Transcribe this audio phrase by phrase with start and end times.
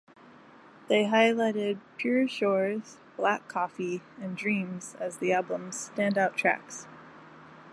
[0.87, 6.87] They highlighted "Pure Shores", "Black Coffee" and "Dreams" as the album's standout tracks.